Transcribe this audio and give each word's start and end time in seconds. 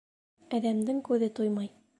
Әҙәмдең 0.59 1.05
күҙе 1.11 1.33
туймай. 1.41 1.75